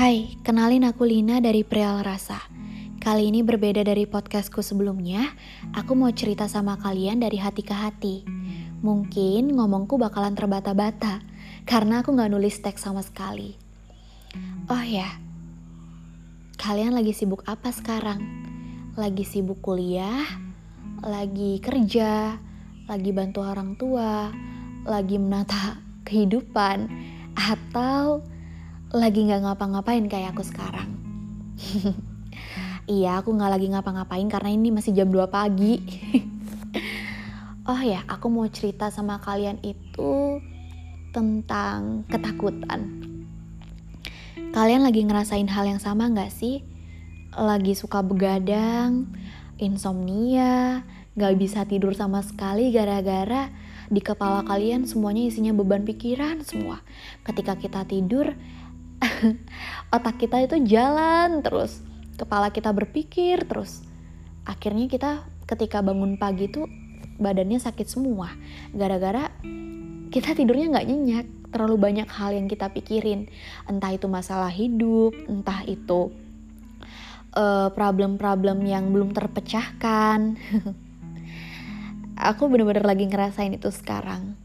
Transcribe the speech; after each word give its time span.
Hai, 0.00 0.32
kenalin 0.40 0.88
aku 0.88 1.04
Lina 1.04 1.44
dari 1.44 1.60
Preal 1.60 2.00
Rasa. 2.00 2.40
Kali 3.04 3.28
ini 3.28 3.44
berbeda 3.44 3.84
dari 3.84 4.08
podcastku 4.08 4.64
sebelumnya, 4.64 5.28
aku 5.76 5.92
mau 5.92 6.08
cerita 6.08 6.48
sama 6.48 6.80
kalian 6.80 7.20
dari 7.20 7.36
hati 7.36 7.60
ke 7.60 7.76
hati. 7.76 8.24
Mungkin 8.80 9.52
ngomongku 9.52 10.00
bakalan 10.00 10.32
terbata-bata, 10.32 11.20
karena 11.68 12.00
aku 12.00 12.16
gak 12.16 12.32
nulis 12.32 12.64
teks 12.64 12.80
sama 12.80 13.04
sekali. 13.04 13.60
Oh 14.72 14.80
ya, 14.80 15.20
kalian 16.56 16.96
lagi 16.96 17.12
sibuk 17.12 17.44
apa 17.44 17.68
sekarang? 17.68 18.24
Lagi 18.96 19.28
sibuk 19.28 19.60
kuliah? 19.60 20.24
Lagi 21.04 21.60
kerja? 21.60 22.40
Lagi 22.88 23.10
bantu 23.12 23.44
orang 23.44 23.76
tua? 23.76 24.32
Lagi 24.80 25.20
menata 25.20 25.76
kehidupan? 26.08 26.88
Atau 27.36 28.24
lagi 28.90 29.22
nggak 29.22 29.46
ngapa-ngapain 29.46 30.02
kayak 30.10 30.34
aku 30.34 30.42
sekarang. 30.42 30.90
iya, 32.90 33.22
aku 33.22 33.30
nggak 33.30 33.52
lagi 33.54 33.66
ngapa-ngapain 33.70 34.26
karena 34.26 34.50
ini 34.50 34.74
masih 34.74 34.90
jam 34.90 35.14
2 35.14 35.30
pagi. 35.30 35.78
oh 37.70 37.80
ya, 37.86 38.02
aku 38.10 38.26
mau 38.26 38.50
cerita 38.50 38.90
sama 38.90 39.22
kalian 39.22 39.62
itu 39.62 40.42
tentang 41.14 42.02
ketakutan. 42.10 43.06
Kalian 44.50 44.82
lagi 44.82 45.06
ngerasain 45.06 45.46
hal 45.46 45.70
yang 45.70 45.78
sama 45.78 46.10
nggak 46.10 46.34
sih? 46.34 46.66
Lagi 47.30 47.78
suka 47.78 48.02
begadang, 48.02 49.06
insomnia, 49.62 50.82
nggak 51.14 51.34
bisa 51.38 51.62
tidur 51.62 51.94
sama 51.94 52.26
sekali 52.26 52.74
gara-gara 52.74 53.54
di 53.86 54.02
kepala 54.02 54.42
kalian 54.46 54.86
semuanya 54.86 55.30
isinya 55.30 55.54
beban 55.54 55.86
pikiran 55.86 56.42
semua. 56.42 56.82
Ketika 57.22 57.54
kita 57.54 57.86
tidur, 57.86 58.34
otak 59.96 60.20
kita 60.20 60.44
itu 60.44 60.56
jalan 60.64 61.40
terus. 61.40 61.80
Kepala 62.16 62.52
kita 62.52 62.70
berpikir 62.72 63.44
terus. 63.48 63.80
Akhirnya 64.44 64.86
kita 64.88 65.24
ketika 65.48 65.80
bangun 65.80 66.20
pagi 66.20 66.48
itu 66.48 66.64
badannya 67.20 67.60
sakit 67.60 67.86
semua. 67.88 68.32
Gara-gara 68.72 69.32
kita 70.12 70.36
tidurnya 70.36 70.72
nggak 70.72 70.88
nyenyak. 70.88 71.26
Terlalu 71.50 71.76
banyak 71.80 72.08
hal 72.08 72.30
yang 72.36 72.46
kita 72.46 72.70
pikirin. 72.70 73.26
Entah 73.66 73.90
itu 73.90 74.06
masalah 74.06 74.52
hidup 74.52 75.16
entah 75.26 75.66
itu 75.66 76.14
eh, 77.34 77.68
problem-problem 77.74 78.58
uh, 78.62 78.68
yang 78.68 78.84
belum 78.94 79.10
terpecahkan. 79.16 80.38
Aku 82.30 82.52
bener-bener 82.52 82.84
lagi 82.84 83.08
ngerasain 83.08 83.56
itu 83.56 83.72
sekarang 83.72 84.36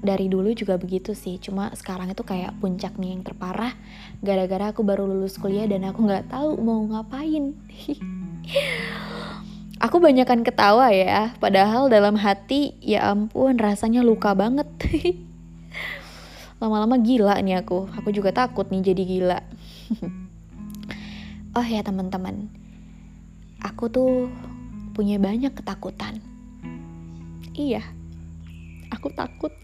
dari 0.00 0.30
dulu 0.30 0.54
juga 0.54 0.78
begitu 0.78 1.14
sih. 1.14 1.38
Cuma 1.38 1.70
sekarang 1.74 2.10
itu 2.10 2.22
kayak 2.22 2.56
puncaknya 2.62 3.14
yang 3.14 3.22
terparah 3.22 3.74
gara-gara 4.22 4.70
aku 4.70 4.82
baru 4.82 5.06
lulus 5.06 5.38
kuliah 5.38 5.66
dan 5.66 5.86
aku 5.86 6.06
nggak 6.06 6.30
tahu 6.30 6.58
mau 6.58 6.82
ngapain. 6.86 7.54
Aku 9.78 10.02
banyakkan 10.02 10.42
ketawa 10.42 10.90
ya 10.90 11.38
padahal 11.38 11.86
dalam 11.86 12.18
hati 12.18 12.74
ya 12.82 13.14
ampun 13.14 13.54
rasanya 13.54 14.02
luka 14.02 14.34
banget. 14.34 14.66
Lama-lama 16.58 16.98
gila 16.98 17.38
nih 17.38 17.62
aku. 17.62 17.86
Aku 17.94 18.10
juga 18.10 18.34
takut 18.34 18.66
nih 18.74 18.82
jadi 18.82 19.02
gila. 19.06 19.40
Oh 21.56 21.64
ya 21.64 21.82
teman-teman. 21.82 22.50
Aku 23.62 23.90
tuh 23.90 24.30
punya 24.94 25.18
banyak 25.18 25.50
ketakutan. 25.58 26.22
Iya 27.54 27.82
aku 28.98 29.14
takut 29.14 29.54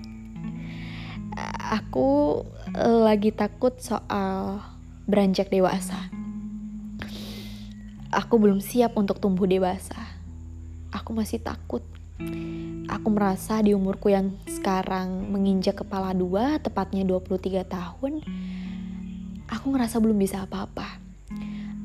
aku 1.74 2.42
eh, 2.74 3.00
lagi 3.02 3.30
takut 3.34 3.74
soal 3.82 4.62
beranjak 5.04 5.50
dewasa. 5.50 5.98
Aku 8.14 8.39
belum 8.39 8.62
siap 8.62 8.95
untuk 8.95 9.18
tumbuh 9.18 9.45
dewasa. 9.45 9.98
Aku 10.95 11.11
masih 11.11 11.42
takut. 11.42 11.83
Aku 12.86 13.11
merasa 13.11 13.58
di 13.58 13.74
umurku 13.74 14.06
yang 14.06 14.30
sekarang 14.46 15.34
menginjak 15.34 15.83
kepala 15.83 16.14
dua, 16.14 16.62
tepatnya 16.62 17.02
23 17.02 17.66
tahun, 17.66 18.22
aku 19.51 19.66
ngerasa 19.74 19.98
belum 19.98 20.14
bisa 20.14 20.46
apa-apa. 20.46 21.02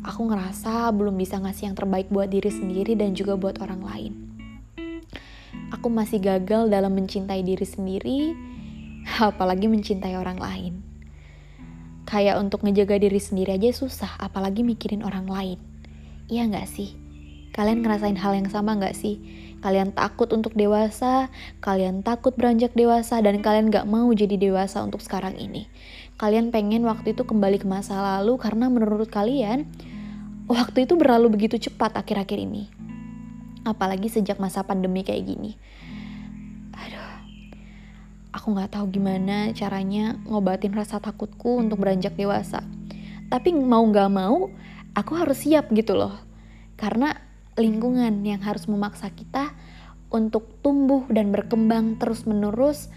Aku 0.06 0.30
ngerasa 0.30 0.94
belum 0.94 1.18
bisa 1.18 1.42
ngasih 1.42 1.74
yang 1.74 1.78
terbaik 1.78 2.14
buat 2.14 2.30
diri 2.30 2.54
sendiri 2.54 2.94
dan 2.94 3.18
juga 3.18 3.34
buat 3.34 3.58
orang 3.58 3.82
lain. 3.82 4.14
Aku 5.74 5.90
masih 5.90 6.22
gagal 6.22 6.70
dalam 6.70 6.94
mencintai 6.94 7.42
diri 7.42 7.66
sendiri, 7.66 8.38
apalagi 9.06 9.68
mencintai 9.68 10.16
orang 10.16 10.40
lain. 10.40 10.74
Kayak 12.10 12.42
untuk 12.42 12.66
ngejaga 12.66 12.98
diri 12.98 13.22
sendiri 13.22 13.54
aja 13.60 13.70
susah, 13.70 14.18
apalagi 14.18 14.66
mikirin 14.66 15.06
orang 15.06 15.30
lain. 15.30 15.60
Iya 16.26 16.50
nggak 16.50 16.66
sih? 16.66 16.98
Kalian 17.54 17.86
ngerasain 17.86 18.18
hal 18.18 18.34
yang 18.34 18.50
sama 18.50 18.74
nggak 18.78 18.98
sih? 18.98 19.22
Kalian 19.60 19.92
takut 19.94 20.32
untuk 20.32 20.56
dewasa, 20.56 21.28
kalian 21.60 22.02
takut 22.02 22.34
beranjak 22.34 22.74
dewasa, 22.74 23.20
dan 23.22 23.44
kalian 23.44 23.70
nggak 23.70 23.86
mau 23.86 24.08
jadi 24.16 24.40
dewasa 24.40 24.82
untuk 24.82 25.04
sekarang 25.04 25.36
ini. 25.38 25.70
Kalian 26.18 26.50
pengen 26.50 26.88
waktu 26.88 27.14
itu 27.14 27.28
kembali 27.28 27.62
ke 27.62 27.68
masa 27.68 28.00
lalu 28.00 28.40
karena 28.40 28.72
menurut 28.72 29.12
kalian, 29.12 29.68
waktu 30.48 30.88
itu 30.88 30.98
berlalu 30.98 31.30
begitu 31.30 31.60
cepat 31.70 31.94
akhir-akhir 32.00 32.40
ini. 32.40 32.72
Apalagi 33.68 34.08
sejak 34.08 34.40
masa 34.40 34.64
pandemi 34.64 35.04
kayak 35.04 35.28
gini 35.28 35.60
aku 38.30 38.54
nggak 38.54 38.78
tahu 38.78 38.86
gimana 38.94 39.50
caranya 39.58 40.18
ngobatin 40.30 40.74
rasa 40.74 41.02
takutku 41.02 41.58
untuk 41.58 41.82
beranjak 41.82 42.14
dewasa. 42.14 42.62
Tapi 43.30 43.54
mau 43.54 43.86
nggak 43.86 44.10
mau, 44.10 44.50
aku 44.94 45.12
harus 45.18 45.46
siap 45.46 45.70
gitu 45.74 45.98
loh. 45.98 46.18
Karena 46.78 47.14
lingkungan 47.60 48.24
yang 48.24 48.42
harus 48.42 48.66
memaksa 48.66 49.12
kita 49.14 49.54
untuk 50.10 50.62
tumbuh 50.66 51.06
dan 51.12 51.30
berkembang 51.30 52.02
terus-menerus 52.02 52.90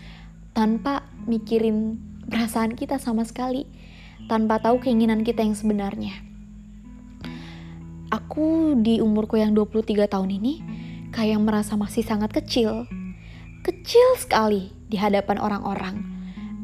tanpa 0.56 1.04
mikirin 1.28 2.00
perasaan 2.28 2.72
kita 2.72 2.96
sama 2.96 3.28
sekali, 3.28 3.68
tanpa 4.28 4.60
tahu 4.60 4.80
keinginan 4.80 5.24
kita 5.26 5.44
yang 5.44 5.56
sebenarnya. 5.56 6.16
Aku 8.12 8.76
di 8.76 9.00
umurku 9.00 9.40
yang 9.40 9.56
23 9.56 10.04
tahun 10.08 10.30
ini 10.36 10.54
kayak 11.12 11.40
merasa 11.40 11.76
masih 11.76 12.04
sangat 12.04 12.32
kecil. 12.32 12.84
Kecil 13.62 14.18
sekali 14.18 14.74
di 14.90 14.98
hadapan 14.98 15.38
orang-orang. 15.38 16.02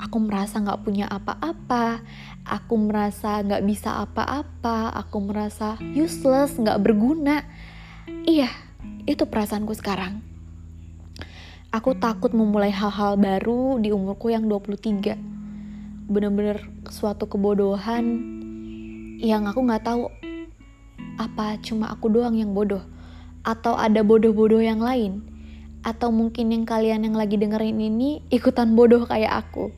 Aku 0.03 0.19
merasa 0.19 0.59
gak 0.59 0.82
punya 0.82 1.06
apa-apa, 1.06 2.03
aku 2.42 2.75
merasa 2.75 3.38
gak 3.47 3.62
bisa 3.62 4.03
apa-apa, 4.03 4.91
aku 4.98 5.22
merasa 5.22 5.78
useless, 5.94 6.58
gak 6.58 6.82
berguna. 6.82 7.47
Iya, 8.26 8.50
itu 9.06 9.31
perasaanku 9.31 9.78
sekarang. 9.78 10.26
Aku 11.70 11.94
takut 11.94 12.34
memulai 12.34 12.75
hal-hal 12.75 13.14
baru 13.14 13.78
di 13.78 13.94
umurku 13.94 14.34
yang 14.34 14.50
23. 14.50 15.14
Bener-bener 16.10 16.66
suatu 16.91 17.31
kebodohan 17.31 18.26
yang 19.22 19.47
aku 19.47 19.62
gak 19.70 19.87
tahu 19.87 20.10
apa 21.14 21.62
cuma 21.62 21.94
aku 21.94 22.10
doang 22.10 22.34
yang 22.34 22.50
bodoh 22.50 22.82
atau 23.47 23.78
ada 23.78 24.03
bodoh-bodoh 24.03 24.58
yang 24.58 24.82
lain 24.82 25.28
atau 25.83 26.11
mungkin 26.11 26.50
yang 26.50 26.65
kalian 26.66 27.06
yang 27.06 27.16
lagi 27.16 27.39
dengerin 27.39 27.78
ini 27.78 28.22
ikutan 28.28 28.75
bodoh 28.75 29.06
kayak 29.06 29.47
aku. 29.47 29.71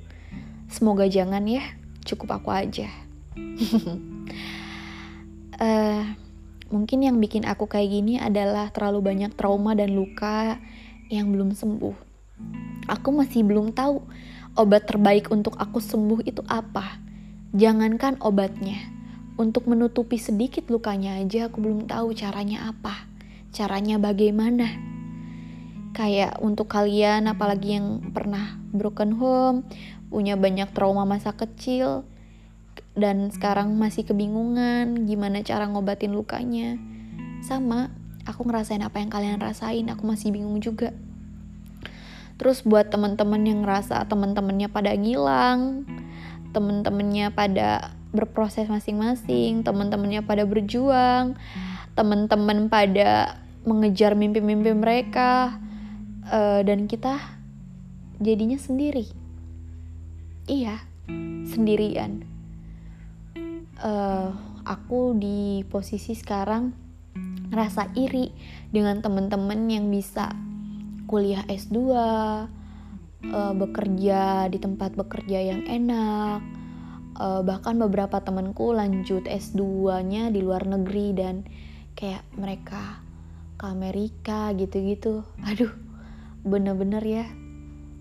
Semoga 0.71 1.06
jangan 1.11 1.44
ya, 1.44 1.62
cukup 2.06 2.41
aku 2.41 2.50
aja. 2.55 2.88
uh, 5.60 6.03
mungkin 6.75 6.99
yang 7.03 7.19
bikin 7.19 7.44
aku 7.44 7.66
kayak 7.66 7.91
gini 7.91 8.16
adalah 8.22 8.71
terlalu 8.71 9.12
banyak 9.12 9.34
trauma 9.34 9.75
dan 9.75 9.93
luka 9.93 10.62
yang 11.10 11.28
belum 11.34 11.53
sembuh. 11.53 11.97
Aku 12.89 13.13
masih 13.13 13.45
belum 13.45 13.74
tahu 13.74 14.01
obat 14.57 14.86
terbaik 14.86 15.28
untuk 15.30 15.59
aku 15.59 15.83
sembuh 15.83 16.24
itu 16.24 16.42
apa. 16.47 16.98
Jangankan 17.51 18.22
obatnya, 18.22 18.78
untuk 19.34 19.66
menutupi 19.66 20.22
sedikit 20.22 20.71
lukanya 20.71 21.19
aja 21.19 21.51
aku 21.51 21.59
belum 21.59 21.91
tahu 21.91 22.15
caranya 22.15 22.71
apa. 22.71 23.10
Caranya 23.51 23.98
bagaimana 23.98 24.90
kayak 26.00 26.41
untuk 26.41 26.72
kalian 26.72 27.28
apalagi 27.28 27.76
yang 27.76 28.00
pernah 28.16 28.56
broken 28.72 29.20
home 29.20 29.68
punya 30.08 30.32
banyak 30.41 30.72
trauma 30.72 31.04
masa 31.04 31.36
kecil 31.36 32.08
dan 32.97 33.28
sekarang 33.28 33.76
masih 33.76 34.08
kebingungan 34.08 35.04
gimana 35.04 35.44
cara 35.44 35.68
ngobatin 35.68 36.16
lukanya. 36.16 36.80
Sama 37.44 37.92
aku 38.24 38.48
ngerasain 38.48 38.80
apa 38.80 38.97
yang 38.97 39.12
kalian 39.12 39.44
rasain 39.44 39.92
aku 39.92 40.08
masih 40.08 40.32
bingung 40.32 40.56
juga. 40.64 40.97
Terus 42.41 42.64
buat 42.64 42.88
teman-teman 42.88 43.44
yang 43.44 43.60
ngerasa 43.68 44.08
teman-temannya 44.08 44.72
pada 44.72 44.97
ngilang 44.97 45.84
teman-temannya 46.56 47.28
pada 47.30 47.92
berproses 48.10 48.66
masing-masing 48.66 49.62
teman-temannya 49.62 50.24
pada 50.26 50.42
berjuang 50.42 51.38
teman-teman 51.94 52.66
pada 52.66 53.38
mengejar 53.62 54.18
mimpi-mimpi 54.18 54.74
mereka 54.74 55.62
uh, 56.28 56.61
dan 56.61 56.84
kita 56.84 57.17
jadinya 58.21 58.61
sendiri. 58.61 59.09
Iya 60.51 60.77
sendirian. 61.49 62.27
Uh, 63.81 64.37
aku 64.69 65.17
di 65.17 65.65
posisi 65.67 66.13
sekarang 66.13 66.71
ngerasa 67.51 67.97
iri 67.97 68.31
dengan 68.71 69.01
temen-temen 69.01 69.67
yang 69.67 69.89
bisa 69.89 70.31
kuliah 71.09 71.43
S2 71.49 71.77
uh, 71.91 72.45
bekerja 73.57 74.47
di 74.47 74.59
tempat 74.63 74.95
bekerja 74.95 75.43
yang 75.43 75.67
enak 75.67 76.45
uh, 77.19 77.43
bahkan 77.43 77.77
beberapa 77.77 78.22
temanku 78.22 78.71
lanjut 78.71 79.27
S2-nya 79.27 80.31
di 80.31 80.41
luar 80.41 80.65
negeri 80.69 81.13
dan 81.17 81.43
kayak 81.99 82.22
mereka 82.39 83.03
ke 83.61 83.65
Amerika 83.69 84.55
gitu-gitu. 84.57 85.27
Aduh 85.45 85.90
bener-bener 86.47 87.03
ya 87.04 87.27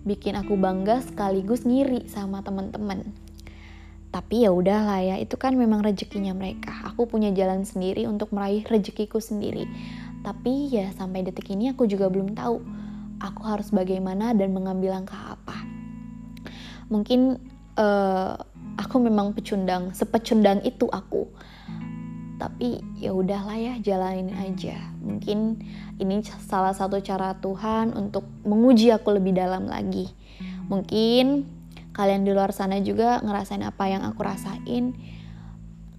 bikin 0.04 0.32
aku 0.36 0.56
bangga 0.56 1.04
sekaligus 1.04 1.68
ngiri 1.68 2.08
sama 2.08 2.40
teman-teman. 2.40 3.04
Tapi 4.10 4.42
ya 4.42 4.50
udahlah 4.50 5.00
ya 5.06 5.16
itu 5.22 5.38
kan 5.38 5.54
memang 5.54 5.86
rezekinya 5.86 6.34
mereka. 6.34 6.74
Aku 6.90 7.06
punya 7.06 7.30
jalan 7.30 7.62
sendiri 7.62 8.10
untuk 8.10 8.34
meraih 8.34 8.66
rezekiku 8.66 9.22
sendiri. 9.22 9.70
Tapi 10.26 10.72
ya 10.72 10.90
sampai 10.96 11.22
detik 11.22 11.52
ini 11.54 11.70
aku 11.70 11.86
juga 11.86 12.10
belum 12.10 12.34
tahu 12.34 12.58
aku 13.22 13.42
harus 13.46 13.70
bagaimana 13.70 14.34
dan 14.34 14.50
mengambil 14.50 14.98
langkah 14.98 15.38
apa. 15.38 15.56
Mungkin 16.90 17.38
uh, 17.78 18.34
aku 18.80 18.96
memang 18.98 19.36
pecundang 19.36 19.94
sepecundang 19.94 20.64
itu 20.66 20.90
aku 20.90 21.30
tapi 22.40 22.80
ya 22.96 23.12
udahlah 23.12 23.60
ya 23.60 23.74
jalanin 23.84 24.32
aja. 24.32 24.80
Mungkin 25.04 25.60
ini 26.00 26.24
salah 26.24 26.72
satu 26.72 26.96
cara 27.04 27.36
Tuhan 27.36 27.92
untuk 27.92 28.24
menguji 28.48 28.88
aku 28.96 29.20
lebih 29.20 29.36
dalam 29.36 29.68
lagi. 29.68 30.08
Mungkin 30.72 31.44
kalian 31.92 32.24
di 32.24 32.32
luar 32.32 32.56
sana 32.56 32.80
juga 32.80 33.20
ngerasain 33.20 33.60
apa 33.60 33.84
yang 33.92 34.08
aku 34.08 34.24
rasain. 34.24 34.96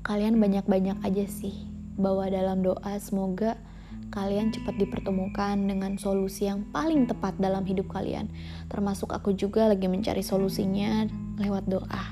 Kalian 0.02 0.42
banyak-banyak 0.42 0.98
aja 1.06 1.26
sih 1.30 1.54
bawa 1.94 2.34
dalam 2.34 2.66
doa. 2.66 2.98
Semoga 2.98 3.62
kalian 4.10 4.50
cepat 4.50 4.82
dipertemukan 4.82 5.56
dengan 5.62 6.02
solusi 6.02 6.50
yang 6.50 6.66
paling 6.74 7.06
tepat 7.06 7.38
dalam 7.38 7.62
hidup 7.70 7.86
kalian. 7.94 8.34
Termasuk 8.66 9.14
aku 9.14 9.38
juga 9.38 9.70
lagi 9.70 9.86
mencari 9.86 10.26
solusinya 10.26 11.06
lewat 11.38 11.70
doa. 11.70 12.06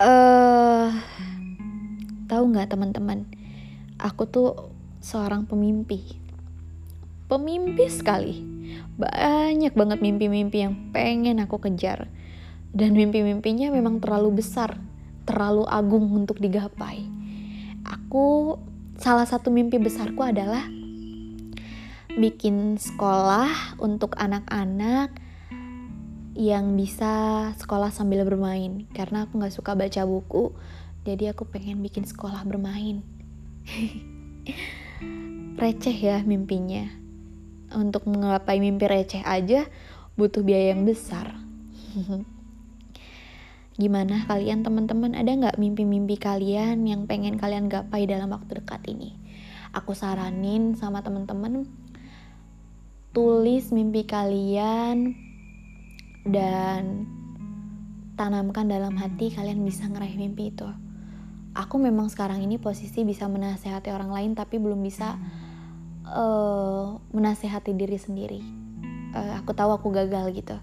Eh 0.00 0.08
uh, 0.08 0.88
Tahu 2.26 2.42
nggak 2.52 2.74
teman-teman, 2.74 3.26
aku 3.98 4.26
tuh 4.28 4.48
seorang 5.02 5.46
pemimpi. 5.46 6.18
Pemimpi 7.26 7.86
sekali. 7.88 8.38
Banyak 8.98 9.72
banget 9.72 9.98
mimpi-mimpi 10.04 10.58
yang 10.62 10.74
pengen 10.94 11.42
aku 11.42 11.58
kejar. 11.58 12.06
Dan 12.72 12.96
mimpi-mimpinya 12.96 13.68
memang 13.68 14.00
terlalu 14.00 14.40
besar, 14.40 14.80
terlalu 15.28 15.68
agung 15.68 16.08
untuk 16.12 16.40
digapai. 16.40 17.04
Aku 17.84 18.56
salah 18.96 19.26
satu 19.26 19.50
mimpi 19.50 19.76
besarku 19.76 20.22
adalah 20.24 20.64
bikin 22.12 22.76
sekolah 22.76 23.80
untuk 23.80 24.14
anak-anak 24.20 25.16
yang 26.32 26.76
bisa 26.76 27.48
sekolah 27.60 27.92
sambil 27.92 28.24
bermain 28.24 28.88
karena 28.96 29.28
aku 29.28 29.36
nggak 29.36 29.52
suka 29.52 29.76
baca 29.76 30.04
buku 30.08 30.52
jadi 31.02 31.34
aku 31.34 31.50
pengen 31.50 31.82
bikin 31.82 32.06
sekolah 32.06 32.46
bermain. 32.46 33.02
receh 35.62 35.94
ya 35.94 36.22
mimpinya. 36.22 36.86
Untuk 37.74 38.06
menggapai 38.06 38.62
mimpi 38.62 38.86
receh 38.86 39.22
aja 39.26 39.66
butuh 40.14 40.46
biaya 40.46 40.74
yang 40.76 40.86
besar. 40.86 41.34
Gimana 43.80 44.28
kalian 44.28 44.62
teman-teman 44.62 45.16
ada 45.16 45.32
nggak 45.32 45.58
mimpi-mimpi 45.58 46.20
kalian 46.20 46.84
yang 46.86 47.08
pengen 47.08 47.40
kalian 47.40 47.66
gapai 47.66 48.06
dalam 48.06 48.30
waktu 48.30 48.62
dekat 48.62 48.84
ini? 48.86 49.16
Aku 49.72 49.96
saranin 49.96 50.76
sama 50.76 51.00
teman-teman 51.00 51.64
tulis 53.16 53.72
mimpi 53.72 54.04
kalian 54.04 55.16
dan 56.28 57.08
tanamkan 58.14 58.68
dalam 58.68 58.94
hati 59.00 59.32
kalian 59.32 59.64
bisa 59.64 59.88
ngeraih 59.88 60.20
mimpi 60.20 60.52
itu 60.52 60.68
aku 61.52 61.76
memang 61.76 62.08
sekarang 62.08 62.40
ini 62.40 62.56
posisi 62.56 63.04
bisa 63.04 63.28
menasehati 63.28 63.92
orang 63.92 64.12
lain 64.12 64.32
tapi 64.32 64.56
belum 64.56 64.80
bisa 64.80 65.16
uh, 66.08 66.96
menasehati 67.12 67.72
diri 67.76 67.96
sendiri. 68.00 68.40
Uh, 69.12 69.36
aku 69.40 69.52
tahu 69.52 69.72
aku 69.76 69.88
gagal 69.92 70.32
gitu. 70.32 70.56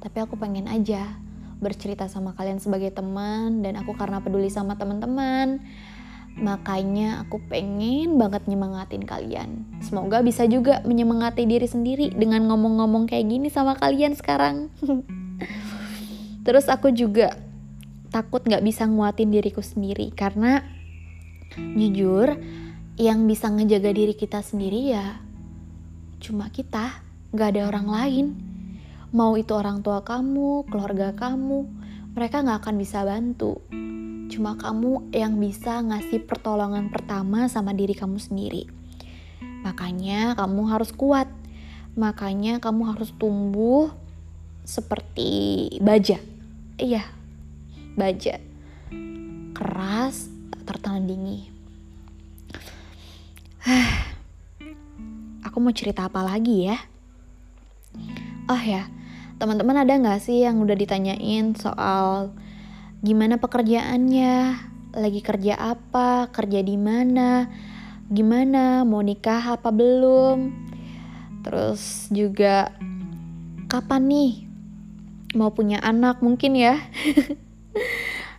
Tapi 0.00 0.18
aku 0.20 0.36
pengen 0.36 0.68
aja 0.68 1.16
bercerita 1.56 2.04
sama 2.06 2.36
kalian 2.36 2.60
sebagai 2.60 2.92
teman 2.92 3.64
dan 3.64 3.80
aku 3.80 3.96
karena 3.96 4.20
peduli 4.20 4.52
sama 4.52 4.76
teman-teman 4.76 5.64
makanya 6.36 7.24
aku 7.24 7.40
pengen 7.48 8.20
banget 8.20 8.44
nyemangatin 8.44 9.08
kalian. 9.08 9.64
Semoga 9.80 10.20
bisa 10.20 10.44
juga 10.44 10.84
menyemangati 10.84 11.48
diri 11.48 11.64
sendiri 11.64 12.12
dengan 12.12 12.44
ngomong-ngomong 12.52 13.08
kayak 13.08 13.24
gini 13.24 13.48
sama 13.48 13.72
kalian 13.72 14.12
sekarang. 14.12 14.68
Terus 16.46 16.68
aku 16.68 16.92
juga 16.92 17.32
takut 18.16 18.40
gak 18.40 18.64
bisa 18.64 18.88
nguatin 18.88 19.28
diriku 19.28 19.60
sendiri. 19.60 20.08
Karena 20.16 20.64
jujur 21.52 22.32
yang 22.96 23.28
bisa 23.28 23.52
ngejaga 23.52 23.92
diri 23.92 24.16
kita 24.16 24.40
sendiri 24.40 24.96
ya 24.96 25.20
cuma 26.16 26.48
kita 26.48 27.04
gak 27.36 27.48
ada 27.52 27.68
orang 27.68 27.88
lain. 27.92 28.26
Mau 29.12 29.36
itu 29.36 29.52
orang 29.52 29.84
tua 29.84 30.00
kamu 30.00 30.64
keluarga 30.72 31.12
kamu 31.12 31.68
mereka 32.16 32.40
gak 32.40 32.64
akan 32.64 32.76
bisa 32.80 33.04
bantu. 33.04 33.60
Cuma 34.32 34.56
kamu 34.56 35.12
yang 35.12 35.36
bisa 35.36 35.84
ngasih 35.84 36.24
pertolongan 36.24 36.88
pertama 36.88 37.52
sama 37.52 37.76
diri 37.76 37.92
kamu 37.92 38.16
sendiri. 38.16 38.64
Makanya 39.60 40.32
kamu 40.40 40.72
harus 40.72 40.90
kuat. 40.96 41.28
Makanya 42.00 42.64
kamu 42.64 42.96
harus 42.96 43.12
tumbuh 43.20 43.92
seperti 44.64 45.68
baja. 45.84 46.16
Iya 46.76 47.15
baja 47.96 48.36
keras 49.56 50.28
tertandingi 50.68 51.48
aku 55.46 55.56
mau 55.58 55.74
cerita 55.74 56.06
apa 56.06 56.22
lagi 56.22 56.70
ya? 56.70 56.78
Oh 58.46 58.60
ya 58.60 58.86
teman-teman 59.40 59.82
ada 59.82 59.96
nggak 59.96 60.20
sih 60.22 60.44
yang 60.44 60.60
udah 60.62 60.76
ditanyain 60.76 61.56
soal 61.56 62.36
gimana 63.00 63.40
pekerjaannya? 63.40 64.60
Lagi 64.96 65.20
kerja 65.24 65.56
apa? 65.56 66.28
Kerja 66.32 66.60
di 66.60 66.76
mana? 66.76 67.48
Gimana? 68.12 68.84
Mau 68.84 69.00
nikah 69.00 69.56
apa 69.56 69.72
belum? 69.72 70.52
Terus 71.40 72.12
juga 72.12 72.70
kapan 73.66 74.02
nih? 74.08 74.32
Mau 75.34 75.52
punya 75.52 75.80
anak 75.80 76.20
mungkin 76.20 76.56
ya 76.56 76.80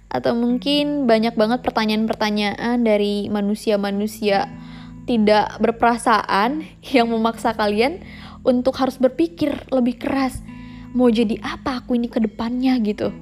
atau 0.07 0.31
mungkin 0.33 1.03
banyak 1.03 1.35
banget 1.35 1.59
pertanyaan-pertanyaan 1.63 2.79
dari 2.79 3.27
manusia-manusia 3.27 4.47
tidak 5.07 5.59
berperasaan 5.59 6.63
yang 6.95 7.11
memaksa 7.11 7.55
kalian 7.55 8.03
untuk 8.47 8.79
harus 8.79 8.95
berpikir 8.95 9.51
lebih 9.71 9.99
keras 9.99 10.39
mau 10.95 11.11
jadi 11.11 11.37
apa 11.43 11.83
aku 11.83 11.99
ini 11.99 12.07
ke 12.07 12.23
depannya? 12.23 12.73
gitu. 12.81 13.11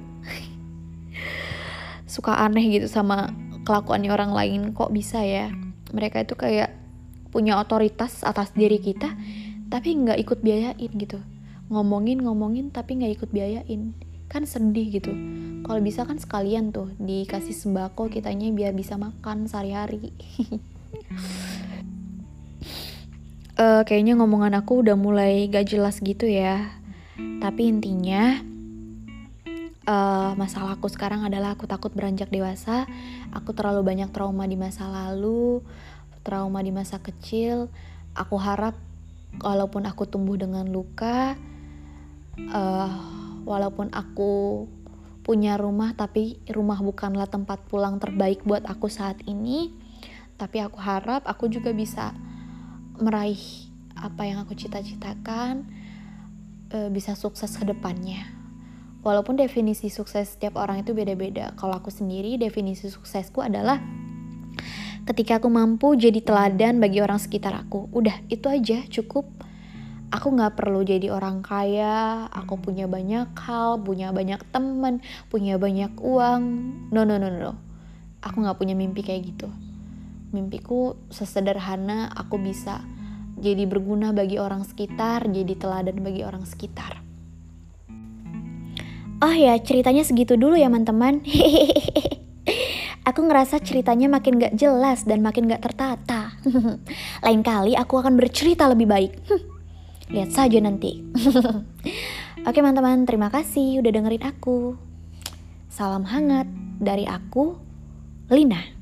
Suka 2.12 2.38
aneh 2.40 2.64
gitu 2.70 2.86
sama 2.86 3.34
kelakuannya 3.66 4.14
orang 4.14 4.32
lain 4.32 4.60
kok 4.72 4.94
bisa 4.94 5.20
ya? 5.20 5.50
Mereka 5.90 6.24
itu 6.24 6.38
kayak 6.38 6.72
punya 7.34 7.58
otoritas 7.60 8.22
atas 8.22 8.54
diri 8.54 8.80
kita 8.80 9.12
tapi 9.66 9.98
nggak 9.98 10.18
ikut 10.22 10.38
biayain 10.40 10.92
gitu. 10.94 11.18
Ngomongin 11.68 12.22
ngomongin 12.22 12.70
tapi 12.70 13.02
nggak 13.02 13.12
ikut 13.20 13.30
biayain 13.34 14.05
kan 14.26 14.42
sedih 14.44 14.98
gitu. 14.98 15.12
Kalau 15.66 15.80
bisa 15.82 16.06
kan 16.06 16.18
sekalian 16.18 16.70
tuh 16.70 16.90
dikasih 16.98 17.54
sembako 17.54 18.10
kitanya 18.10 18.50
biar 18.54 18.74
bisa 18.74 18.98
makan 18.98 19.50
sehari-hari. 19.50 20.14
Uh, 23.58 23.82
kayaknya 23.88 24.14
ngomongan 24.18 24.54
aku 24.58 24.86
udah 24.86 24.94
mulai 24.94 25.46
gak 25.50 25.70
jelas 25.70 25.98
gitu 26.02 26.26
ya. 26.26 26.70
Tapi 27.16 27.70
intinya 27.70 28.38
uh, 29.86 30.34
masalah 30.34 30.76
aku 30.76 30.90
sekarang 30.90 31.24
adalah 31.26 31.54
aku 31.54 31.66
takut 31.66 31.90
beranjak 31.94 32.30
dewasa. 32.30 32.86
Aku 33.34 33.54
terlalu 33.54 33.86
banyak 33.86 34.10
trauma 34.10 34.46
di 34.46 34.58
masa 34.58 34.86
lalu 34.86 35.62
trauma 36.26 36.62
di 36.62 36.74
masa 36.74 36.98
kecil. 36.98 37.70
Aku 38.14 38.38
harap 38.38 38.74
walaupun 39.42 39.86
aku 39.86 40.08
tumbuh 40.08 40.34
dengan 40.34 40.66
luka 40.66 41.38
uh, 42.50 43.25
walaupun 43.46 43.94
aku 43.94 44.66
punya 45.22 45.54
rumah 45.56 45.94
tapi 45.94 46.42
rumah 46.50 46.82
bukanlah 46.82 47.30
tempat 47.30 47.62
pulang 47.70 48.02
terbaik 48.02 48.42
buat 48.42 48.66
aku 48.66 48.90
saat 48.90 49.22
ini 49.26 49.72
tapi 50.36 50.60
aku 50.60 50.76
harap 50.82 51.24
aku 51.24 51.48
juga 51.48 51.70
bisa 51.72 52.12
meraih 52.98 53.70
apa 53.96 54.28
yang 54.28 54.44
aku 54.44 54.52
cita-citakan 54.52 55.64
e, 56.68 56.92
bisa 56.92 57.16
sukses 57.16 57.56
ke 57.56 57.64
depannya 57.64 58.36
Walaupun 59.06 59.38
definisi 59.38 59.86
sukses 59.86 60.34
setiap 60.34 60.58
orang 60.58 60.82
itu 60.82 60.90
beda-beda. 60.90 61.54
Kalau 61.54 61.78
aku 61.78 61.94
sendiri 61.94 62.42
definisi 62.42 62.90
suksesku 62.90 63.38
adalah 63.38 63.78
ketika 65.06 65.38
aku 65.38 65.46
mampu 65.46 65.94
jadi 65.94 66.18
teladan 66.26 66.82
bagi 66.82 66.98
orang 66.98 67.22
sekitar 67.22 67.54
aku. 67.54 67.86
Udah, 67.94 68.18
itu 68.26 68.50
aja 68.50 68.82
cukup. 68.90 69.30
Aku 70.14 70.30
gak 70.38 70.54
perlu 70.54 70.86
jadi 70.86 71.10
orang 71.10 71.42
kaya, 71.42 72.30
aku 72.30 72.62
punya 72.62 72.86
banyak 72.86 73.26
hal, 73.34 73.82
punya 73.82 74.14
banyak 74.14 74.38
teman, 74.54 75.02
punya 75.26 75.58
banyak 75.58 75.90
uang. 75.98 76.42
No, 76.94 77.02
no, 77.02 77.18
no, 77.18 77.26
no. 77.26 77.58
Aku 78.22 78.46
gak 78.46 78.58
punya 78.58 78.78
mimpi 78.78 79.02
kayak 79.02 79.34
gitu. 79.34 79.50
Mimpiku 80.30 80.94
sesederhana 81.10 82.10
aku 82.14 82.38
bisa 82.38 82.86
jadi 83.36 83.66
berguna 83.66 84.14
bagi 84.14 84.38
orang 84.38 84.62
sekitar, 84.62 85.26
jadi 85.26 85.58
teladan 85.58 85.98
bagi 86.00 86.22
orang 86.22 86.46
sekitar. 86.46 87.02
Oh 89.16 89.32
ya, 89.34 89.58
ceritanya 89.58 90.06
segitu 90.06 90.38
dulu 90.38 90.54
ya 90.54 90.70
teman-teman. 90.70 91.24
aku 93.08 93.20
ngerasa 93.22 93.62
ceritanya 93.62 94.10
makin 94.10 94.38
gak 94.38 94.54
jelas 94.54 95.02
dan 95.02 95.22
makin 95.22 95.50
gak 95.50 95.66
tertata. 95.66 96.36
Lain 97.24 97.42
kali 97.42 97.74
aku 97.74 98.02
akan 98.02 98.14
bercerita 98.14 98.70
lebih 98.70 98.86
baik. 98.86 99.12
Lihat 100.06 100.30
saja 100.30 100.58
nanti. 100.62 101.02
Oke 102.46 102.58
teman-teman, 102.62 103.02
terima 103.08 103.26
kasih 103.32 103.82
udah 103.82 103.90
dengerin 103.90 104.22
aku. 104.22 104.78
Salam 105.66 106.06
hangat 106.06 106.46
dari 106.78 107.02
aku, 107.10 107.58
Lina. 108.30 108.75